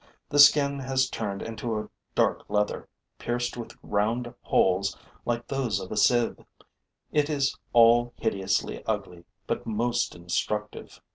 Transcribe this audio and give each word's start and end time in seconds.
The 0.29 0.39
skin 0.39 0.79
has 0.79 1.07
turned 1.07 1.43
into 1.43 1.77
a 1.77 1.87
dark 2.15 2.49
leather, 2.49 2.87
pierced 3.19 3.55
with 3.55 3.77
round 3.83 4.33
holes 4.41 4.97
like 5.27 5.45
those 5.45 5.79
of 5.79 5.91
a 5.91 5.95
sieve. 5.95 6.43
It 7.11 7.29
is 7.29 7.55
all 7.71 8.11
hideously 8.17 8.83
ugly, 8.87 9.25
but 9.45 9.67
most 9.67 10.15
instructive. 10.15 10.99